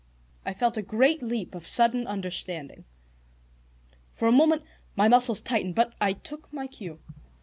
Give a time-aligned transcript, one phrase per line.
[0.47, 2.85] I felt a great leap of sudden understanding.
[4.11, 4.63] For a moment
[4.95, 6.97] my muscles tightened, but I took my cue.